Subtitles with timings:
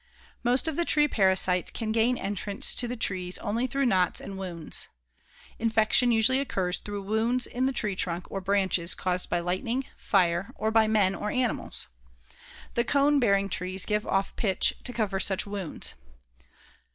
[0.43, 4.35] Most of the tree parasites can gain entrance to the trees only through knots and
[4.35, 4.87] wounds.
[5.59, 10.49] Infection usually occurs through wounds in the tree trunk or branches caused by lightning, fire,
[10.55, 11.85] or by men or animals.
[12.73, 15.93] The cone bearing trees give off pitch to cover such wounds.